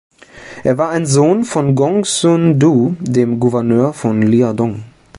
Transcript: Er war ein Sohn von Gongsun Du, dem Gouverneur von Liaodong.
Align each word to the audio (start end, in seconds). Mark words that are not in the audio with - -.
Er 0.63 0.79
war 0.79 0.89
ein 0.89 1.05
Sohn 1.05 1.43
von 1.43 1.75
Gongsun 1.75 2.57
Du, 2.57 2.95
dem 3.01 3.39
Gouverneur 3.39 3.93
von 3.93 4.23
Liaodong. 4.23 4.81